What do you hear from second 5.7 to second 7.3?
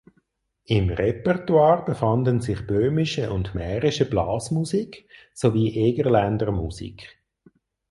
Egerländer Musik.